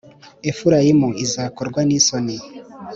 Efurayimu 0.49 1.09
izakorwa 1.25 1.79
n’isoni, 1.87 2.37